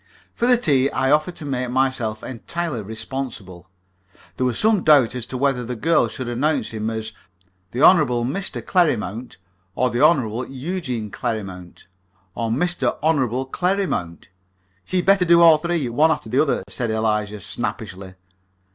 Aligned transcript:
For 0.33 0.47
the 0.47 0.57
tea 0.57 0.89
I 0.89 1.11
offered 1.11 1.35
to 1.35 1.45
make 1.45 1.69
myself 1.69 2.23
entirely 2.23 2.81
responsible. 2.81 3.69
There 4.35 4.47
was 4.47 4.57
some 4.57 4.83
doubt 4.83 5.13
as 5.13 5.27
to 5.27 5.37
whether 5.37 5.63
the 5.63 5.75
girl 5.75 6.07
should 6.07 6.27
announce 6.27 6.71
him 6.71 6.89
as 6.89 7.13
the 7.69 7.83
Hon. 7.83 7.97
Mr. 8.25 8.65
Clerrimount, 8.65 9.37
or 9.75 9.91
the 9.91 10.01
Hon. 10.03 10.47
Eugene 10.51 11.11
Clerrimount, 11.11 11.85
or 12.33 12.49
Mr. 12.49 12.97
Hon. 13.03 13.45
Clerrimount. 13.51 14.29
"She'd 14.85 15.05
better 15.05 15.23
do 15.23 15.39
all 15.41 15.59
three, 15.59 15.87
one 15.87 16.09
after 16.09 16.29
the 16.29 16.41
other," 16.41 16.63
said 16.67 16.89
Eliza, 16.89 17.39
snappishly. 17.39 18.15